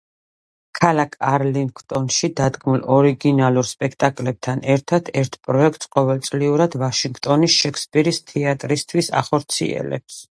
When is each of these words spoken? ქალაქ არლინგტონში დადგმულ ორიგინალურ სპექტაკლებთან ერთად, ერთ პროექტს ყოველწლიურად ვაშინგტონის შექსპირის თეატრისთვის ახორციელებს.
ქალაქ 0.77 1.11
არლინგტონში 1.31 2.29
დადგმულ 2.39 2.79
ორიგინალურ 2.95 3.67
სპექტაკლებთან 3.71 4.63
ერთად, 4.77 5.11
ერთ 5.23 5.37
პროექტს 5.49 5.91
ყოველწლიურად 5.97 6.79
ვაშინგტონის 6.85 7.59
შექსპირის 7.67 8.21
თეატრისთვის 8.33 9.13
ახორციელებს. 9.25 10.19